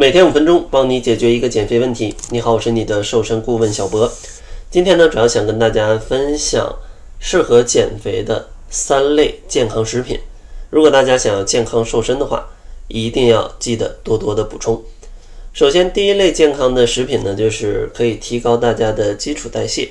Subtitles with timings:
[0.00, 2.16] 每天五分钟，帮你解决一个减肥问题。
[2.30, 4.10] 你好，我是你的瘦身顾问小博。
[4.70, 6.74] 今天呢，主要想跟大家分享
[7.18, 10.18] 适合减肥的三类健康食品。
[10.70, 12.48] 如果大家想要健康瘦身的话，
[12.88, 14.82] 一定要记得多多的补充。
[15.52, 19.90] 首先，第一类健康的食品呢，就是可以提高大家的基础代谢。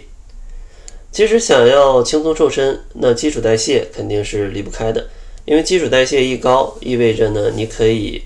[1.11, 5.07] 其实想要轻松瘦身，那基础代谢肯定是离不开的，
[5.45, 8.23] 因为基础代谢一高，意味着呢，你可以。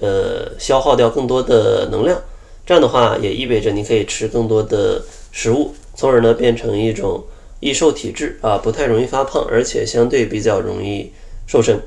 [0.00, 2.20] 呃，消耗掉更多的能量，
[2.66, 7.24] 这样的话也意味着你可以吃更多的食物，从而呢变成一种
[7.60, 11.12] 易瘦体质啊，不太容易发胖，而且相对比较容易
[11.46, 11.80] 瘦身。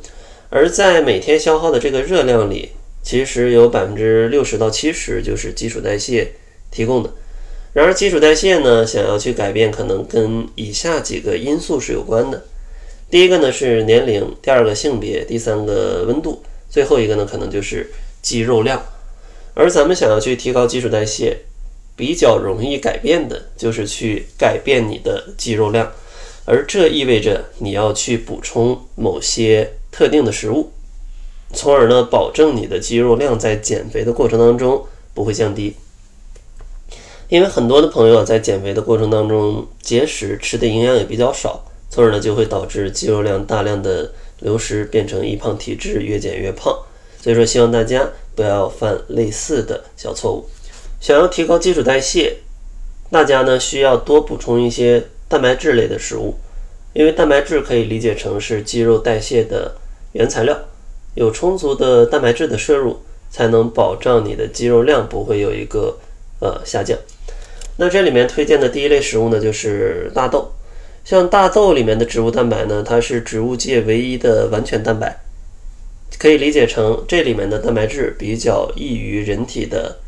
[0.49, 2.70] 而在每天消耗的这个热量里，
[3.04, 6.34] 其实有百分之六十到七十就是基础代谢
[6.71, 7.10] 提供的。
[7.74, 12.46] 然而，基础代谢呢，想要去改变，可能跟以下几个因素是有关的。
[13.12, 16.41] 第一个呢是年龄，第二个性别，第三个温度。
[16.70, 18.84] 最后一个呢，可能就是肌肉量，
[19.53, 21.38] 而咱们想要去提高基础代谢，
[21.95, 25.91] 比较容易改变的就是去改变你的肌肉量，
[26.46, 30.71] 而这意味着你要去补充某些特定的食物，
[31.54, 35.76] 从而呢，保证你的肌肉量在减肥的过程当中不会降低。
[37.29, 44.12] 因为很多的朋友在减肥的过程当中节食，吃的营养也比较少，从而呢，就会导致肌肉量大量的。
[44.40, 46.77] 流失变成易胖体质，越减越胖。
[47.21, 50.48] 所以说，希望大家不要犯类似的小错误。
[50.99, 52.38] 想要提高基础代谢，
[53.12, 56.35] 大家呢需要多补充一些蛋白质类的食物，
[56.93, 59.76] 因为蛋白质可以理解成是肌肉代谢的
[60.13, 60.58] 原材料。
[61.15, 62.99] 有充足的蛋白质的摄入，
[63.32, 65.97] 才能保障你的肌肉量不会有一个
[66.40, 66.97] 呃下降。
[67.78, 70.52] 那这里面推荐的第一类食物呢，就是大豆。
[71.08, 75.18] 像大豆里面的植物蛋白呢，它是植物界唯一的完全蛋白，
[76.19, 80.00] 可以理解成这里面的蛋白质比较易于人体的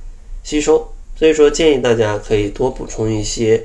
[0.43, 3.63] 吸收，所以说建议大家可以多补充一些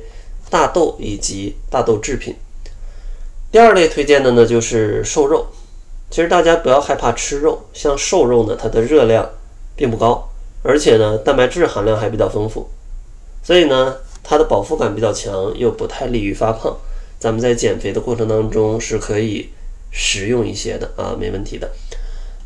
[0.49, 2.37] 大豆以及大豆制品。
[3.51, 5.49] 第二类推荐的呢就是瘦肉，
[6.11, 9.29] 其实大家不要害怕吃肉，像瘦肉呢，它的热量
[9.75, 10.29] 并不高，
[10.63, 12.69] 而且呢蛋白质含量还比较丰富，
[13.43, 16.79] 所以呢它的饱腹感比较强，又不太利于发胖。
[17.25, 19.49] 咱们在减肥的过程当中是可以
[19.91, 21.71] 食用一些的啊，没问题的。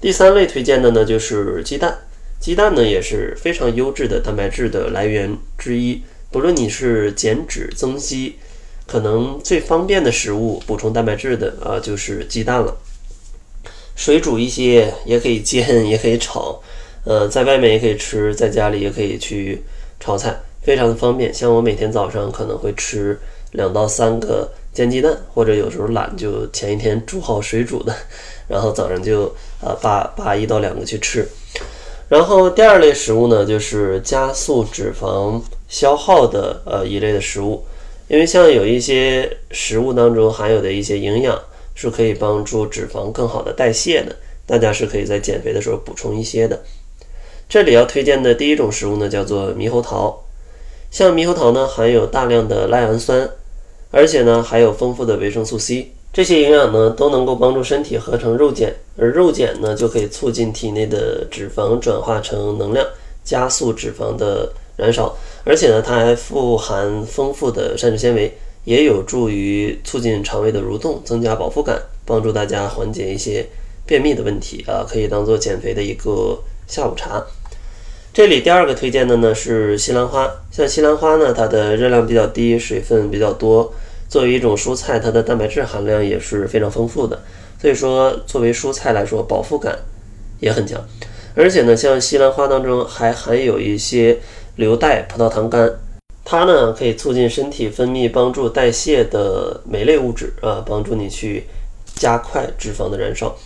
[0.00, 1.98] 第三类推荐的呢就是鸡蛋，
[2.38, 6.00] 鸡蛋呢也是非常优质的蛋白质的来源之一。
[6.30, 8.36] 不论你是减脂增肌，
[8.86, 12.76] 可能最方便的食物补充蛋白质的啊就是鸡蛋了。
[13.96, 16.62] 水煮一些也可以煎，也可以炒，
[17.02, 19.60] 呃，在外面也可以吃，在家里也可以去
[19.98, 21.34] 炒菜，非常的方便。
[21.34, 23.18] 像我每天早上可能会吃
[23.50, 24.48] 两到三个。
[24.78, 27.92] 煎鸡蛋，或者有时候懒，就前一天煮好水煮的，
[28.46, 29.22] 然后早上就
[29.60, 31.26] 呃扒扒一到两个去吃。
[32.08, 37.64] 然后第二类食物呢，就是加速脂肪消耗的呃一类的食物，
[38.06, 41.36] 因为像有一些食物当中含有的一些营养
[41.74, 44.14] 是可以帮助脂肪更好的代谢的，
[44.46, 46.62] 大家是可以在减肥的时候补充一些的。
[47.48, 50.22] 这里要推荐的第一种食物呢，叫做猕猴桃。
[50.92, 53.28] 像猕猴桃呢，含有大量的赖氨酸。
[53.90, 62.86] 而且呢，还有丰富的维生素 C，这些营养呢都能够帮助身体合成肉碱，而肉碱呢就可以促进体内的脂肪转化成能量，
[63.24, 65.16] 加速脂肪的燃烧。
[65.44, 73.46] 而且呢，它还富含丰富的膳食纤维，也有助于促进肠胃的蠕动，增加饱腹感，帮助大家缓解一些
[73.86, 77.24] 便秘的问题啊，可以当做减肥的一个下午茶。
[78.18, 83.72] 这里第二个推荐的呢是西兰花，像西兰花呢，它的热量比较低，水分比较多，
[84.08, 87.22] 作为一种蔬菜，它的蛋白质含量也是非常丰富的，
[87.62, 89.78] 所以说作为蔬菜来说，饱腹感
[90.40, 90.84] 也很强。
[91.36, 94.18] 而且呢，像西兰花当中还含有一些
[94.56, 95.74] 硫代葡萄糖苷，
[96.24, 101.44] 它呢可以促进身体分泌帮助代谢的酶类物质啊，帮助你去
[101.94, 103.36] 加快脂肪的燃烧。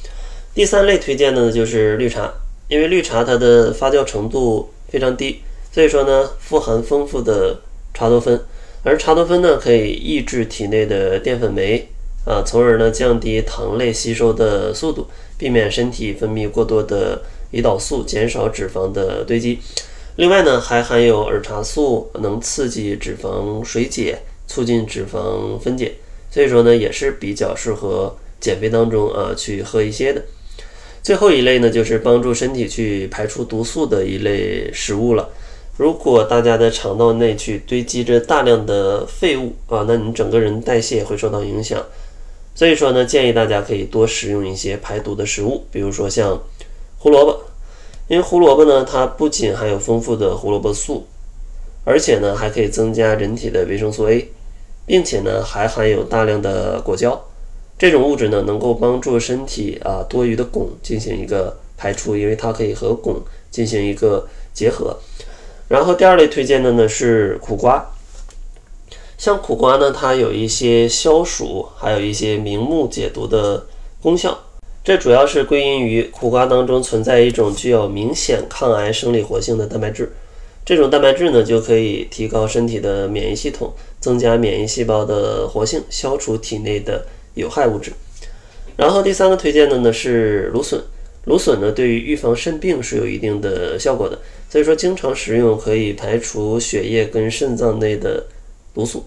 [0.54, 2.33] 第三类推荐的呢就是绿茶。
[2.72, 7.60] 因为绿茶它的发酵程度非常低，所以说呢，富含丰富的
[7.92, 8.41] 茶多酚，
[8.83, 11.86] 而茶多酚呢可以抑制体内的淀粉酶
[12.24, 17.21] 啊，从而呢降低糖类吸收的速度，避免身体分泌过多的
[17.53, 19.59] 胰岛素，减少脂肪的堆积。
[20.16, 25.97] 另外呢，还含有儿茶素，能刺激脂肪水解，促进脂肪分解，
[26.30, 30.22] 所以说呢，也是比较适合减肥当中啊去喝一些的。
[31.03, 35.28] 最后一类呢，就是帮助身体去排出毒素的一类食物了。
[35.77, 41.83] 如果大家的肠道内去堆积着大量的废物啊，那你整个人代谢会受到影响。
[42.54, 46.41] 所以说呢，建议大家可以多食用一些排毒的食物，比如说像
[46.99, 47.41] 胡萝卜，
[48.07, 51.07] 因为胡萝卜呢，它不仅含有丰富的胡萝卜素，
[51.84, 54.28] 而且呢还可以增加人体的维生素 A，
[54.87, 57.25] 并且呢还含有大量的果胶，
[57.83, 63.17] 这种物质呢能够帮助身体啊多余的汞进行一个排出，因为它可以和汞
[63.51, 64.25] 进行一个
[64.55, 64.97] 结合。
[65.67, 67.84] 然后第二类推荐的呢是苦瓜，
[69.19, 73.67] 像苦瓜呢，它有一些消暑，还有一些明目解毒的
[74.01, 74.39] 功效。
[74.84, 80.13] 这主要是归因于苦瓜当中存在一种具有明显抗癌生理活性的蛋白质，
[80.65, 87.93] 这种蛋白质呢就可以提高身体的免疫系统，增加免疫细胞的活性，消除体内的有害物质。
[88.77, 90.81] 然后第三个推荐的呢是芦笋，
[91.27, 94.19] 芦笋呢对于预防肾病是有一定的效果的。
[94.49, 98.27] 所以说，经常食用可以排除血液跟肾脏内的
[98.75, 99.07] 毒素。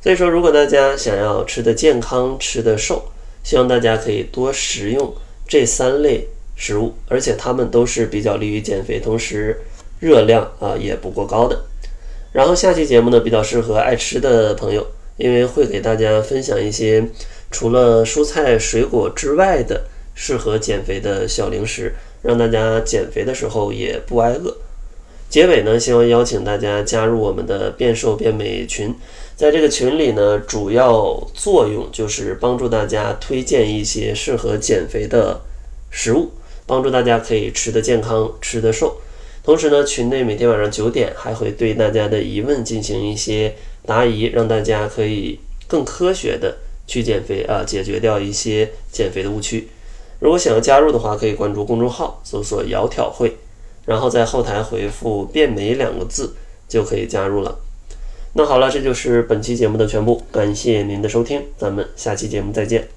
[0.00, 3.02] 所以说，如果大家想要吃的健康、吃的瘦，
[3.42, 5.12] 希望大家可以多食用
[5.48, 9.60] 这三类食物，而且它们都是比较利于减肥，同时
[9.98, 11.64] 热量啊也不过高的。
[12.32, 14.86] 然后下期节目呢，比较适合爱吃的朋友，
[15.16, 17.04] 因为会给大家分享一些
[17.50, 19.84] 除了蔬菜水果之外的
[20.14, 24.56] 适合减肥的小零食，让大家减肥的时候也不挨饿。
[25.28, 28.94] 结尾呢，希望邀请大家加入我们的变瘦变美群，
[29.34, 35.40] 在这个群里呢，主要作用就是帮助大家推荐一些适合减肥的
[35.90, 36.30] 食物，
[36.64, 38.96] 帮助大家可以吃得健康、吃得瘦。
[39.42, 43.54] 同时呢，群内每天晚上九点还会对大家的疑问进行一些
[43.84, 46.56] 答疑，让大家可以更科学的
[46.86, 49.68] 去减肥啊，解决掉一些减肥的误区。
[50.20, 53.36] 如果想要加入的话，可以关注公众号，搜索“窈窕会”。
[53.86, 56.34] 然后在后台回复“变美”两个字
[56.68, 57.58] 就可以加入了。
[58.32, 62.88] 那好了，这就是本期节目的全部，感谢您的收听，咱们下期节目再见。